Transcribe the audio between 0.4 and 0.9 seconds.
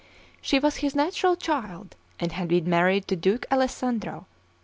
She was